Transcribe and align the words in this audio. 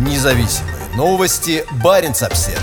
Независимые 0.00 0.76
новости. 0.96 1.62
Барин 1.84 2.12
обсерва 2.12 2.58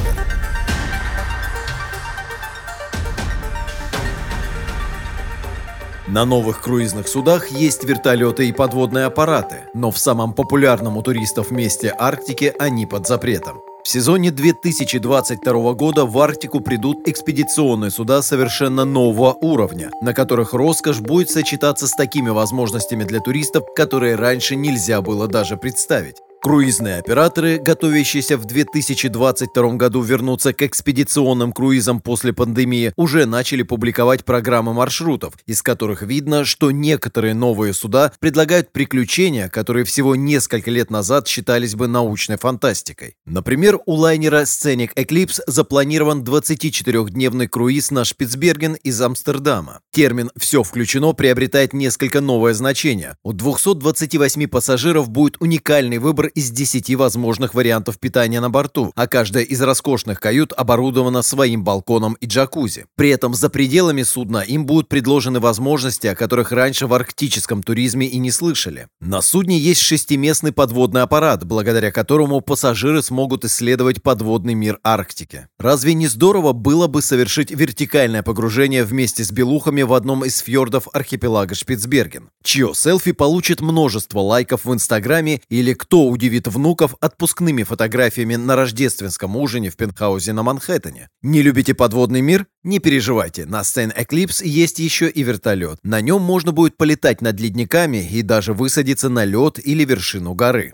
На 6.08 6.26
новых 6.26 6.64
круизных 6.64 7.08
судах 7.08 7.50
есть 7.50 7.84
вертолеты 7.84 8.50
и 8.50 8.52
подводные 8.52 9.06
аппараты, 9.06 9.66
но 9.76 9.92
в 9.92 10.00
самом 10.00 10.34
популярном 10.34 10.98
у 10.98 11.04
туристов 11.04 11.52
месте 11.52 11.94
Арктики 11.96 12.56
они 12.58 12.88
под 12.88 13.06
запретом. 13.06 13.62
В 13.84 13.88
сезоне 13.88 14.32
2022 14.32 15.74
года 15.74 16.06
в 16.08 16.18
Арктику 16.18 16.60
придут 16.60 17.08
экспедиционные 17.08 17.92
суда 17.92 18.24
совершенно 18.24 18.84
нового 18.84 19.34
уровня, 19.34 19.92
на 20.02 20.16
которых 20.16 20.54
роскошь 20.54 21.02
будет 21.02 21.30
сочетаться 21.30 21.88
с 21.88 21.92
такими 21.92 22.32
возможностями 22.32 23.04
для 23.04 23.20
туристов, 23.20 23.64
которые 23.76 24.16
раньше 24.16 24.56
нельзя 24.56 25.04
было 25.04 25.28
даже 25.28 25.56
представить. 25.56 26.16
Круизные 26.42 26.98
операторы, 27.00 27.58
готовящиеся 27.58 28.38
в 28.38 28.46
2022 28.46 29.74
году 29.74 30.02
вернуться 30.02 30.54
к 30.54 30.62
экспедиционным 30.62 31.52
круизам 31.52 32.00
после 32.00 32.32
пандемии, 32.32 32.94
уже 32.96 33.26
начали 33.26 33.64
публиковать 33.64 34.24
программы 34.24 34.74
маршрутов, 34.74 35.34
из 35.48 35.64
которых 35.64 36.04
видно, 36.04 36.46
что 36.46 36.70
некоторые 36.70 37.34
новые 37.34 37.74
суда 37.74 38.14
предлагают 38.20 38.72
приключения, 38.72 39.50
которые 39.50 39.84
всего 39.84 40.16
несколько 40.16 40.70
лет 40.70 40.92
назад 40.92 41.28
считались 41.28 41.76
бы 41.76 41.88
научной 41.88 42.38
фантастикой. 42.38 43.16
Например, 43.26 43.80
у 43.86 43.96
лайнера 43.96 44.44
Scenic 44.44 44.92
Eclipse 44.96 45.42
запланирован 45.48 46.24
24-дневный 46.24 47.48
круиз 47.48 47.90
на 47.90 48.06
Шпицберген 48.06 48.76
из 48.76 49.02
Амстердама. 49.02 49.82
Термин 49.92 50.30
«все 50.38 50.62
включено» 50.62 51.14
приобретает 51.14 51.74
несколько 51.74 52.22
новое 52.22 52.54
значение. 52.54 53.18
У 53.24 53.34
228 53.34 54.48
пассажиров 54.48 55.10
будет 55.10 55.38
уникальный 55.40 55.98
выбор 55.98 56.27
из 56.28 56.52
10 56.52 56.96
возможных 56.96 57.54
вариантов 57.54 58.00
питания 58.00 58.40
на 58.40 58.50
борту, 58.50 58.92
а 58.96 59.08
каждая 59.08 59.44
из 59.44 59.62
роскошных 59.62 60.20
кают 60.20 60.54
оборудована 60.54 61.22
своим 61.22 61.64
балконом 61.64 62.14
и 62.20 62.26
джакузи. 62.26 62.86
При 62.96 63.10
этом 63.10 63.34
за 63.34 63.50
пределами 63.50 64.04
судна 64.04 64.40
им 64.40 64.66
будут 64.66 64.90
предложены 64.90 65.40
возможности, 65.40 66.08
о 66.08 66.16
которых 66.16 66.52
раньше 66.52 66.88
в 66.88 66.94
арктическом 66.94 67.64
туризме 67.64 68.08
и 68.08 68.18
не 68.20 68.32
слышали. 68.32 68.88
На 69.00 69.22
судне 69.22 69.58
есть 69.58 69.82
шестиместный 69.82 70.52
подводный 70.52 71.02
аппарат, 71.02 71.46
благодаря 71.46 71.92
которому 71.92 72.42
пассажиры 72.42 73.02
смогут 73.02 73.46
исследовать 73.46 74.02
подводный 74.04 74.54
мир 74.54 74.80
Арктики. 74.84 75.48
Разве 75.60 75.94
не 75.94 76.08
здорово 76.08 76.54
было 76.54 76.88
бы 76.88 77.02
совершить 77.02 77.52
вертикальное 77.52 78.24
погружение 78.24 78.84
вместе 78.84 79.24
с 79.24 79.32
белухами 79.32 79.82
в 79.82 79.94
одном 79.94 80.26
из 80.26 80.40
фьордов 80.40 80.88
архипелага 80.94 81.56
Шпицберген? 81.56 82.30
Чье 82.44 82.74
селфи 82.74 83.12
получит 83.12 83.62
множество 83.62 84.20
лайков 84.20 84.66
в 84.66 84.74
Инстаграме 84.74 85.42
или 85.50 85.74
кто 85.74 86.08
удивится 86.08 86.17
удивит 86.18 86.48
внуков 86.48 86.96
отпускными 87.00 87.62
фотографиями 87.62 88.38
на 88.38 88.56
рождественском 88.56 89.36
ужине 89.36 89.70
в 89.70 89.78
пентхаусе 89.78 90.34
на 90.34 90.42
Манхэттене. 90.42 91.10
Не 91.22 91.44
любите 91.44 91.76
подводный 91.76 92.22
мир? 92.22 92.48
Не 92.64 92.80
переживайте, 92.80 93.46
на 93.46 93.64
Сцен 93.64 93.94
Эклипс 93.96 94.42
есть 94.42 94.80
еще 94.80 95.10
и 95.10 95.22
вертолет. 95.22 95.78
На 95.84 96.02
нем 96.02 96.24
можно 96.24 96.52
будет 96.52 96.76
полетать 96.76 97.22
над 97.22 97.40
ледниками 97.40 97.98
и 97.98 98.24
даже 98.24 98.54
высадиться 98.54 99.10
на 99.10 99.26
лед 99.26 99.60
или 99.64 99.86
вершину 99.86 100.34
горы. 100.34 100.72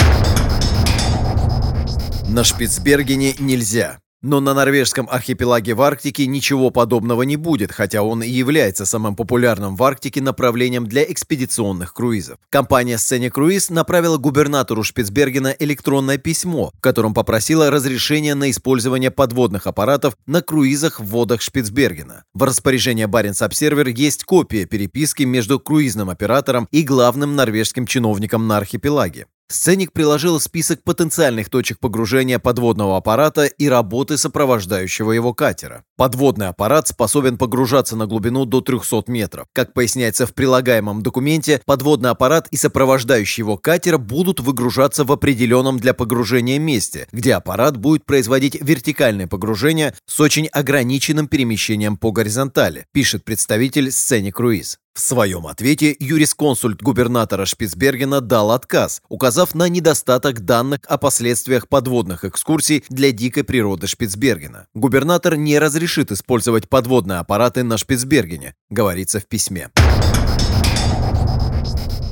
На 2.30 2.45
Шпицбергене 2.45 3.35
нельзя. 3.38 4.00
Но 4.23 4.39
на 4.39 4.53
норвежском 4.53 5.09
архипелаге 5.11 5.73
в 5.73 5.81
Арктике 5.81 6.27
ничего 6.27 6.69
подобного 6.69 7.23
не 7.23 7.35
будет, 7.35 7.73
хотя 7.73 8.03
он 8.03 8.23
и 8.23 8.29
является 8.29 8.85
самым 8.85 9.17
популярным 9.17 9.75
в 9.75 9.83
Арктике 9.83 10.21
направлением 10.21 10.88
для 10.88 11.03
экспедиционных 11.03 11.93
круизов. 11.93 12.38
Компания 12.49 12.97
Сцене 12.97 13.29
Круиз 13.29 13.69
направила 13.69 14.17
губернатору 14.17 14.81
Шпицбергена 14.81 15.53
электронное 15.59 16.17
письмо, 16.17 16.71
в 16.73 16.79
котором 16.79 17.13
попросила 17.13 17.69
разрешения 17.69 18.33
на 18.33 18.49
использование 18.49 19.11
подводных 19.11 19.67
аппаратов 19.67 20.16
на 20.25 20.41
круизах 20.41 21.01
в 21.01 21.05
водах 21.05 21.41
Шпицбергена. 21.41 22.23
В 22.33 22.44
распоряжении 22.44 23.03
Баренц 23.03 23.41
Обсервер 23.41 23.90
есть 23.90 24.23
копия 24.23 24.66
переписки 24.66 25.23
между 25.23 25.59
круизным 25.59 26.09
оператором 26.09 26.69
и 26.72 26.84
главным 26.84 27.35
норвежским 27.35 27.85
чиновником 27.85 28.47
на 28.47 28.55
архипелаге. 28.55 29.25
Сценик 29.53 29.94
приложил 29.94 30.40
список 30.40 30.81
потенциальных 30.81 31.47
точек 31.47 31.78
погружения 31.78 32.40
подводного 32.40 32.97
аппарата 32.97 33.46
и 33.46 33.69
работы 33.69 34.18
сопровождающего 34.18 35.12
его 35.12 35.36
катера. 35.36 35.84
Подводный 35.96 36.47
аппарат 36.47 36.88
способен 36.88 37.38
погружаться 37.38 37.96
на 37.96 38.08
глубину 38.08 38.46
до 38.46 38.62
300 38.62 39.03
метров. 39.12 39.46
Как 39.53 39.74
поясняется 39.74 40.25
в 40.25 40.34
прилагаемом 40.34 41.03
документе, 41.03 41.62
подводный 41.68 42.09
аппарат 42.09 42.47
и 42.50 42.58
сопровождающий 42.58 43.41
его 43.41 43.56
катер 43.56 44.00
будут 44.00 44.40
выгружаться 44.40 45.03
в 45.03 45.12
определенном 45.12 45.80
для 45.80 45.94
погружения 45.94 46.58
месте, 46.58 47.08
где 47.12 47.35
аппарат 47.35 47.78
будет 47.78 48.06
производить 48.06 48.59
вертикальное 48.59 49.28
погружение 49.28 49.94
с 50.08 50.20
очень 50.20 50.47
ограниченным 50.47 51.28
перемещением 51.28 51.97
по 51.97 52.12
горизонтали, 52.12 52.88
пишет 52.91 53.24
представитель 53.24 53.91
сцене 53.91 54.31
круиз. 54.31 54.80
В 54.93 54.99
своем 54.99 55.47
ответе 55.47 55.95
юрисконсульт 55.99 56.83
губернатора 56.83 57.45
Шпицбергена 57.45 58.21
дал 58.21 58.51
отказ, 58.51 59.01
указав 59.09 59.55
на 59.55 59.67
недостаток 59.67 60.41
данных 60.41 60.81
о 60.87 60.99
последствиях 60.99 61.67
подводных 61.67 62.25
экскурсий 62.25 62.85
для 62.89 63.11
дикой 63.11 63.43
природы 63.43 63.87
Шпицбергена. 63.87 64.67
Губернатор 64.75 65.35
не 65.35 65.57
разрешит 65.57 66.11
использовать 66.11 66.69
подводные 66.69 67.17
аппараты 67.17 67.63
на 67.63 67.79
Шпицбергене, 67.79 68.53
говорится 68.69 69.19
в 69.19 69.25
письме. 69.25 69.71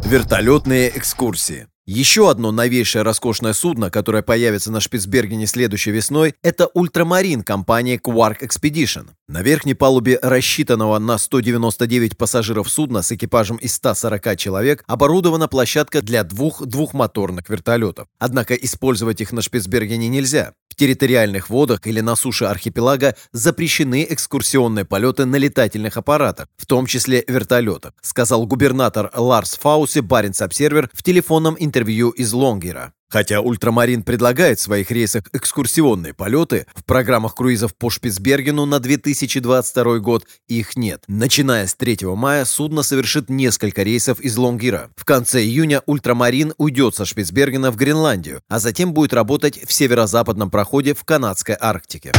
Вертолетные 0.04 0.92
экскурсии. 0.98 1.68
Еще 1.88 2.30
одно 2.30 2.52
новейшее 2.52 3.02
роскошное 3.02 3.54
судно, 3.54 3.90
которое 3.90 4.22
появится 4.22 4.72
на 4.72 4.80
Шпицбергене 4.80 5.48
следующей 5.48 5.90
весной, 5.90 6.36
это 6.44 6.70
ультрамарин 6.76 7.42
компании 7.42 8.00
Quark 8.00 8.42
Expedition. 8.42 9.10
На 9.28 9.42
верхней 9.42 9.74
палубе 9.74 10.20
рассчитанного 10.22 11.00
на 11.00 11.18
199 11.18 12.18
пассажиров 12.18 12.70
судна 12.70 13.02
с 13.02 13.12
экипажем 13.12 13.58
из 13.58 13.74
140 13.76 14.38
человек 14.38 14.84
оборудована 14.86 15.48
площадка 15.48 16.04
для 16.04 16.24
двух 16.24 16.64
двухмоторных 16.64 17.50
вертолетов. 17.50 18.08
Однако 18.20 18.54
использовать 18.54 19.20
их 19.20 19.32
на 19.32 19.42
Шпицбергене 19.42 20.08
нельзя. 20.08 20.54
В 20.70 20.76
территориальных 20.76 21.50
водах 21.50 21.86
или 21.86 22.00
на 22.00 22.16
суше 22.16 22.46
архипелага 22.46 23.16
запрещены 23.34 24.08
экскурсионные 24.10 24.86
полеты 24.86 25.26
на 25.26 25.36
летательных 25.36 25.98
аппаратах, 25.98 26.48
в 26.58 26.66
том 26.66 26.86
числе 26.86 27.26
вертолетах, 27.28 27.94
сказал 28.02 28.46
губернатор 28.46 29.12
Ларс 29.14 29.58
Фауси 29.58 30.00
Баренц 30.00 30.42
Обсервер 30.42 30.90
в 30.94 31.04
телефонном 31.04 31.58
интервью 31.60 31.71
из 31.72 32.34
Лонгера. 32.34 32.94
Хотя 33.12 33.42
«Ультрамарин» 33.42 34.04
предлагает 34.04 34.60
в 34.60 34.62
своих 34.62 34.90
рейсах 34.90 35.24
экскурсионные 35.34 36.14
полеты, 36.14 36.66
в 36.74 36.86
программах 36.86 37.36
круизов 37.36 37.76
по 37.76 37.90
Шпицбергену 37.90 38.66
на 38.66 38.80
2022 38.80 40.00
год 40.00 40.26
их 40.48 40.78
нет. 40.78 41.04
Начиная 41.08 41.68
с 41.68 41.76
3 41.76 42.06
мая 42.16 42.46
судно 42.46 42.84
совершит 42.84 43.30
несколько 43.30 43.84
рейсов 43.84 44.22
из 44.22 44.38
Лонгира. 44.38 44.92
В 44.96 45.04
конце 45.04 45.42
июня 45.42 45.82
«Ультрамарин» 45.88 46.54
уйдет 46.58 46.96
со 46.96 47.04
Шпицбергена 47.04 47.72
в 47.72 47.76
Гренландию, 47.76 48.42
а 48.48 48.60
затем 48.60 48.94
будет 48.94 49.14
работать 49.14 49.60
в 49.68 49.74
северо-западном 49.74 50.50
проходе 50.50 50.94
в 50.94 51.04
канадской 51.04 51.58
Арктике. 51.60 52.14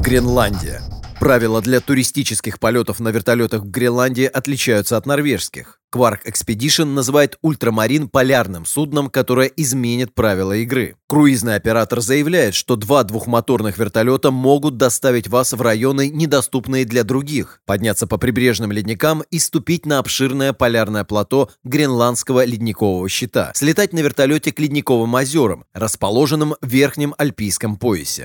Гренландия. 0.00 0.82
Правила 1.20 1.60
для 1.60 1.80
туристических 1.80 2.58
полетов 2.58 2.98
на 2.98 3.10
вертолетах 3.10 3.60
в 3.60 3.70
Гренландии 3.70 4.24
отличаются 4.24 4.96
от 4.96 5.04
норвежских. 5.04 5.78
Quark 5.94 6.20
Expedition 6.24 6.86
называет 6.86 7.36
ультрамарин 7.42 8.08
полярным 8.08 8.64
судном, 8.64 9.10
которое 9.10 9.48
изменит 9.48 10.14
правила 10.14 10.54
игры. 10.54 10.96
Круизный 11.08 11.56
оператор 11.56 12.00
заявляет, 12.00 12.54
что 12.54 12.76
два 12.76 13.04
двухмоторных 13.04 13.76
вертолета 13.76 14.30
могут 14.30 14.78
доставить 14.78 15.28
вас 15.28 15.52
в 15.52 15.60
районы, 15.60 16.08
недоступные 16.08 16.86
для 16.86 17.04
других, 17.04 17.60
подняться 17.66 18.06
по 18.06 18.16
прибрежным 18.16 18.72
ледникам 18.72 19.22
и 19.30 19.38
ступить 19.38 19.84
на 19.84 19.98
обширное 19.98 20.54
полярное 20.54 21.04
плато 21.04 21.50
Гренландского 21.64 22.46
ледникового 22.46 23.06
щита, 23.10 23.52
слетать 23.54 23.92
на 23.92 23.98
вертолете 23.98 24.52
к 24.52 24.58
ледниковым 24.58 25.12
озерам, 25.12 25.66
расположенным 25.74 26.54
в 26.62 26.66
верхнем 26.66 27.14
альпийском 27.18 27.76
поясе. 27.76 28.24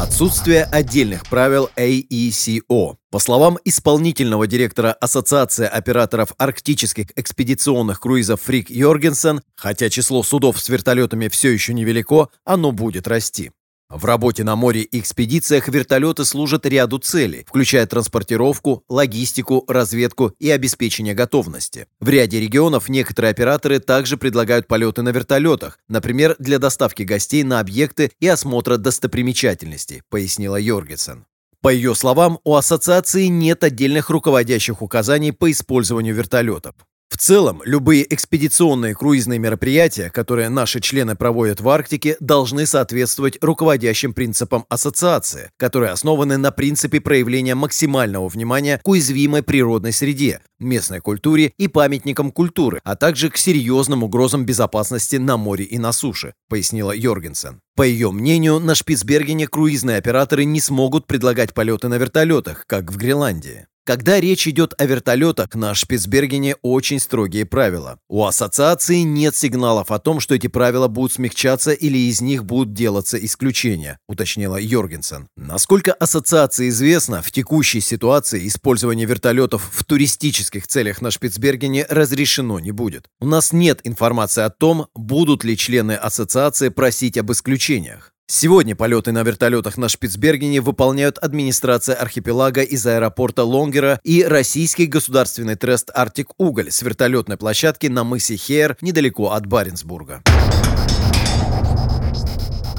Отсутствие 0.00 0.64
отдельных 0.64 1.26
правил 1.28 1.68
AECO. 1.76 2.96
По 3.10 3.18
словам 3.18 3.58
исполнительного 3.66 4.46
директора 4.46 4.94
Ассоциации 4.94 5.66
операторов 5.66 6.32
арктических 6.38 7.08
экспедиционных 7.16 8.00
круизов 8.00 8.40
Фрик 8.40 8.70
Йоргенсен, 8.70 9.42
хотя 9.54 9.90
число 9.90 10.22
судов 10.22 10.58
с 10.58 10.70
вертолетами 10.70 11.28
все 11.28 11.50
еще 11.50 11.74
невелико, 11.74 12.28
оно 12.46 12.72
будет 12.72 13.06
расти. 13.08 13.50
В 13.90 14.04
работе 14.04 14.44
на 14.44 14.54
море 14.54 14.82
и 14.82 15.00
экспедициях 15.00 15.66
вертолеты 15.66 16.24
служат 16.24 16.64
ряду 16.64 16.98
целей, 16.98 17.44
включая 17.48 17.84
транспортировку, 17.86 18.84
логистику, 18.88 19.64
разведку 19.66 20.32
и 20.38 20.48
обеспечение 20.48 21.12
готовности. 21.12 21.88
В 21.98 22.08
ряде 22.08 22.38
регионов 22.38 22.88
некоторые 22.88 23.32
операторы 23.32 23.80
также 23.80 24.16
предлагают 24.16 24.68
полеты 24.68 25.02
на 25.02 25.08
вертолетах, 25.08 25.80
например, 25.88 26.36
для 26.38 26.60
доставки 26.60 27.02
гостей 27.02 27.42
на 27.42 27.58
объекты 27.58 28.12
и 28.20 28.28
осмотра 28.28 28.76
достопримечательностей, 28.76 30.02
пояснила 30.08 30.54
Йоргенсен. 30.54 31.26
По 31.60 31.68
ее 31.68 31.96
словам, 31.96 32.38
у 32.44 32.54
ассоциации 32.54 33.26
нет 33.26 33.64
отдельных 33.64 34.08
руководящих 34.08 34.82
указаний 34.82 35.32
по 35.32 35.50
использованию 35.50 36.14
вертолетов. 36.14 36.74
В 37.10 37.16
целом, 37.16 37.60
любые 37.64 38.06
экспедиционные 38.14 38.94
круизные 38.94 39.40
мероприятия, 39.40 40.10
которые 40.10 40.48
наши 40.48 40.78
члены 40.80 41.16
проводят 41.16 41.60
в 41.60 41.68
Арктике, 41.68 42.16
должны 42.20 42.66
соответствовать 42.66 43.36
руководящим 43.42 44.14
принципам 44.14 44.64
ассоциации, 44.68 45.50
которые 45.56 45.90
основаны 45.90 46.36
на 46.36 46.52
принципе 46.52 47.00
проявления 47.00 47.56
максимального 47.56 48.28
внимания 48.28 48.80
к 48.82 48.86
уязвимой 48.86 49.42
природной 49.42 49.92
среде, 49.92 50.40
местной 50.60 51.00
культуре 51.00 51.52
и 51.58 51.66
памятникам 51.66 52.30
культуры, 52.30 52.80
а 52.84 52.94
также 52.94 53.28
к 53.28 53.36
серьезным 53.36 54.04
угрозам 54.04 54.46
безопасности 54.46 55.16
на 55.16 55.36
море 55.36 55.64
и 55.64 55.78
на 55.78 55.90
суше, 55.90 56.34
пояснила 56.48 56.92
Йоргенсен. 56.92 57.60
По 57.74 57.82
ее 57.82 58.12
мнению, 58.12 58.60
на 58.60 58.76
Шпицбергене 58.76 59.48
круизные 59.48 59.96
операторы 59.96 60.44
не 60.44 60.60
смогут 60.60 61.08
предлагать 61.08 61.54
полеты 61.54 61.88
на 61.88 61.98
вертолетах, 61.98 62.66
как 62.68 62.92
в 62.92 62.96
Гренландии. 62.96 63.66
Когда 63.90 64.20
речь 64.20 64.46
идет 64.46 64.72
о 64.80 64.86
вертолетах, 64.86 65.56
на 65.56 65.74
Шпицбергене 65.74 66.54
очень 66.62 67.00
строгие 67.00 67.44
правила. 67.44 67.98
У 68.08 68.24
ассоциации 68.24 68.98
нет 68.98 69.34
сигналов 69.34 69.90
о 69.90 69.98
том, 69.98 70.20
что 70.20 70.36
эти 70.36 70.46
правила 70.46 70.86
будут 70.86 71.14
смягчаться 71.14 71.72
или 71.72 71.98
из 71.98 72.20
них 72.20 72.44
будут 72.44 72.72
делаться 72.72 73.18
исключения, 73.18 73.98
уточнила 74.06 74.60
Йоргенсен. 74.60 75.26
Насколько 75.36 75.92
ассоциации 75.92 76.68
известно, 76.68 77.20
в 77.20 77.32
текущей 77.32 77.80
ситуации 77.80 78.46
использование 78.46 79.06
вертолетов 79.06 79.68
в 79.72 79.82
туристических 79.82 80.68
целях 80.68 81.02
на 81.02 81.10
Шпицбергене 81.10 81.84
разрешено 81.90 82.60
не 82.60 82.70
будет. 82.70 83.08
У 83.18 83.26
нас 83.26 83.52
нет 83.52 83.80
информации 83.82 84.44
о 84.44 84.50
том, 84.50 84.86
будут 84.94 85.42
ли 85.42 85.56
члены 85.56 85.94
ассоциации 85.96 86.68
просить 86.68 87.18
об 87.18 87.32
исключениях. 87.32 88.12
Сегодня 88.32 88.76
полеты 88.76 89.10
на 89.10 89.24
вертолетах 89.24 89.76
на 89.76 89.88
Шпицбергене 89.88 90.60
выполняют 90.60 91.18
администрация 91.18 91.96
архипелага 91.96 92.62
из 92.62 92.86
аэропорта 92.86 93.42
Лонгера 93.42 93.98
и 94.04 94.22
российский 94.22 94.86
государственный 94.86 95.56
трест 95.56 95.90
«Арктик 95.92 96.28
Уголь» 96.38 96.70
с 96.70 96.80
вертолетной 96.82 97.36
площадки 97.36 97.88
на 97.88 98.04
мысе 98.04 98.36
Хейр 98.36 98.76
недалеко 98.82 99.32
от 99.32 99.46
Баренцбурга. 99.46 100.22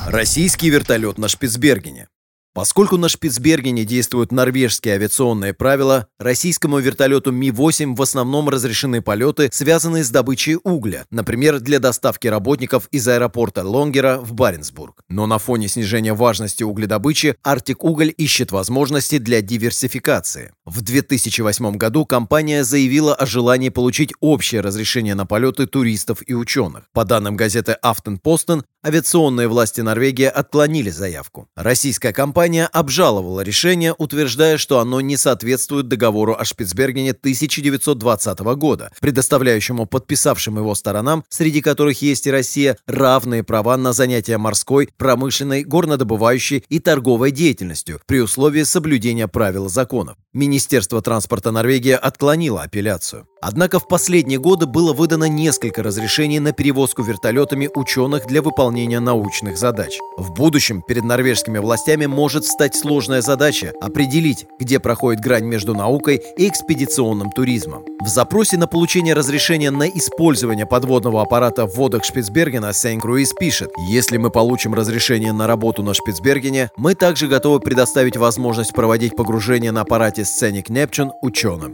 Российский 0.08 0.70
вертолет 0.70 1.18
на 1.18 1.28
Шпицбергене. 1.28 2.08
Поскольку 2.54 2.98
на 2.98 3.08
Шпицбергене 3.08 3.86
действуют 3.86 4.34
норвежские 4.34 4.96
авиационные 4.96 5.54
правила, 5.54 6.08
российскому 6.20 6.80
вертолету 6.80 7.32
Ми-8 7.32 7.96
в 7.96 8.02
основном 8.02 8.50
разрешены 8.50 9.02
полеты, 9.02 9.50
связанные 9.54 10.04
с 10.04 10.10
добычей 10.10 10.58
угля, 10.62 11.06
например, 11.12 11.62
для 11.62 11.80
доставки 11.80 12.28
работников 12.28 12.90
из 12.92 13.08
аэропорта 13.08 13.64
Лонгера 13.64 14.18
в 14.18 14.34
Баренцбург. 14.34 15.02
Но 15.08 15.28
на 15.28 15.38
фоне 15.38 15.70
снижения 15.70 16.14
важности 16.14 16.64
угледобычи 16.64 17.38
Арктик 17.42 17.86
Уголь 17.86 18.14
ищет 18.18 18.52
возможности 18.52 19.18
для 19.18 19.42
диверсификации. 19.42 20.52
В 20.66 20.82
2008 20.82 21.78
году 21.78 22.06
компания 22.06 22.66
заявила 22.66 23.16
о 23.16 23.26
желании 23.26 23.70
получить 23.70 24.12
общее 24.20 24.60
разрешение 24.60 25.16
на 25.16 25.26
полеты 25.26 25.68
туристов 25.68 26.22
и 26.28 26.34
ученых. 26.34 26.84
По 26.92 27.06
данным 27.06 27.38
газеты 27.38 27.78
Aftenposten, 27.82 28.64
авиационные 28.86 29.48
власти 29.48 29.80
Норвегии 29.80 30.26
отклонили 30.26 30.90
заявку. 30.90 31.48
Российская 31.56 32.12
компания 32.12 32.41
Компания 32.42 32.66
обжаловала 32.66 33.42
решение, 33.42 33.94
утверждая, 33.96 34.58
что 34.58 34.80
оно 34.80 35.00
не 35.00 35.16
соответствует 35.16 35.88
договору 35.88 36.36
о 36.36 36.44
Шпицбергене 36.44 37.12
1920 37.12 38.40
года, 38.56 38.92
предоставляющему 39.00 39.86
подписавшим 39.86 40.58
его 40.58 40.74
сторонам, 40.74 41.24
среди 41.30 41.62
которых 41.62 42.02
есть 42.02 42.26
и 42.26 42.32
Россия, 42.32 42.78
равные 42.88 43.44
права 43.44 43.78
на 43.78 43.94
занятия 43.94 44.40
морской, 44.40 44.90
промышленной, 44.98 45.64
горнодобывающей 45.64 46.66
и 46.68 46.80
торговой 46.80 47.30
деятельностью 47.30 48.02
при 48.08 48.22
условии 48.22 48.64
соблюдения 48.64 49.28
правил 49.28 49.70
законов. 49.70 50.18
Министерство 50.34 51.00
транспорта 51.04 51.52
Норвегии 51.52 51.92
отклонило 51.92 52.64
апелляцию. 52.64 53.28
Однако 53.42 53.80
в 53.80 53.88
последние 53.88 54.38
годы 54.38 54.68
было 54.68 54.94
выдано 54.94 55.24
несколько 55.24 55.82
разрешений 55.82 56.40
на 56.40 56.54
перевозку 56.54 57.02
вертолетами 57.02 57.70
ученых 57.74 58.28
для 58.28 58.44
выполнения 58.44 59.00
научных 59.00 59.58
задач. 59.58 59.98
В 60.16 60.32
будущем 60.32 60.84
перед 60.84 61.04
норвежскими 61.04 61.58
властями 61.58 62.06
может 62.06 62.46
стать 62.46 62.76
сложная 62.76 63.22
задача 63.22 63.74
определить, 63.82 64.46
где 64.60 64.80
проходит 64.80 65.22
грань 65.22 65.46
между 65.46 65.74
наукой 65.74 66.22
и 66.38 66.48
экспедиционным 66.48 67.32
туризмом. 67.32 67.84
В 68.00 68.08
запросе 68.08 68.58
на 68.58 68.68
получение 68.68 69.16
разрешения 69.16 69.72
на 69.72 69.88
использование 69.90 70.68
подводного 70.68 71.24
аппарата 71.24 71.66
в 71.66 71.74
водах 71.76 72.04
Шпицбергена 72.06 72.74
Сейн-Круиз 72.74 73.34
пишет, 73.40 73.72
если 73.90 74.18
мы 74.18 74.30
получим 74.30 74.76
разрешение 74.76 75.34
на 75.34 75.48
работу 75.48 75.82
на 75.82 75.96
Шпицбергене, 75.96 76.70
мы 76.78 76.94
также 76.94 77.28
готовы 77.28 77.60
предоставить 77.60 78.18
возможность 78.18 78.74
проводить 78.74 79.16
погружение 79.16 79.72
на 79.72 79.82
аппарате 79.82 80.22
Scenic 80.22 80.68
Neptune 80.68 81.10
ученым. 81.24 81.74